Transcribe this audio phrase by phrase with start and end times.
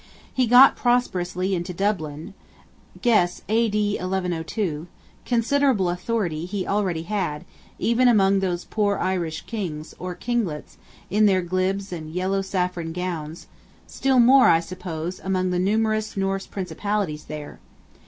[0.33, 2.33] He got prosperously into Dublin
[3.03, 3.97] (guess A.D.
[4.01, 4.87] 1102).
[5.25, 7.45] Considerable authority he already had,
[7.77, 10.77] even among those poor Irish Kings, or kinglets,
[11.11, 13.45] in their glibs and yellow saffron gowns;
[13.85, 17.59] still more, I suppose, among the numerous Norse Principalities there.